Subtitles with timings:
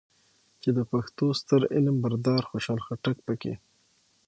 [0.61, 3.53] چې د پښتو ستر علم بردار خوشحال خټک پکې